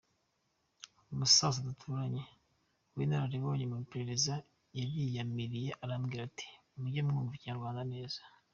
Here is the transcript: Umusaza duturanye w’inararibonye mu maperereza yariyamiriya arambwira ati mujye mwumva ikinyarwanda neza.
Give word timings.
Umusaza 1.11 1.57
duturanye 1.67 2.21
w’inararibonye 2.95 3.63
mu 3.67 3.75
maperereza 3.81 4.33
yariyamiriya 4.77 5.73
arambwira 5.83 6.21
ati 6.29 6.47
mujye 6.79 7.01
mwumva 7.07 7.33
ikinyarwanda 7.35 7.83
neza. 7.93 8.19